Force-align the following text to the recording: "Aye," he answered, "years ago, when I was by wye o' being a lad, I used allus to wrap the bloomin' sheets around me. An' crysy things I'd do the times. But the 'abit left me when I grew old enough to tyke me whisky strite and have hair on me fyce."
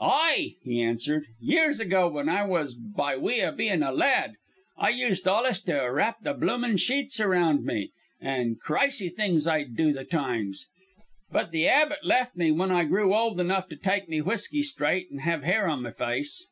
"Aye," 0.00 0.56
he 0.64 0.82
answered, 0.82 1.26
"years 1.40 1.78
ago, 1.78 2.08
when 2.08 2.28
I 2.28 2.44
was 2.44 2.74
by 2.74 3.16
wye 3.16 3.42
o' 3.42 3.52
being 3.52 3.80
a 3.84 3.92
lad, 3.92 4.34
I 4.76 4.88
used 4.90 5.28
allus 5.28 5.60
to 5.66 5.76
wrap 5.80 6.16
the 6.22 6.34
bloomin' 6.34 6.78
sheets 6.78 7.20
around 7.20 7.64
me. 7.64 7.92
An' 8.20 8.56
crysy 8.56 9.08
things 9.08 9.46
I'd 9.46 9.76
do 9.76 9.92
the 9.92 10.02
times. 10.02 10.66
But 11.30 11.52
the 11.52 11.68
'abit 11.68 12.02
left 12.04 12.34
me 12.36 12.50
when 12.50 12.72
I 12.72 12.82
grew 12.86 13.14
old 13.14 13.38
enough 13.38 13.68
to 13.68 13.76
tyke 13.76 14.08
me 14.08 14.20
whisky 14.20 14.64
strite 14.64 15.12
and 15.12 15.20
have 15.20 15.44
hair 15.44 15.68
on 15.68 15.84
me 15.84 15.90
fyce." 15.90 16.42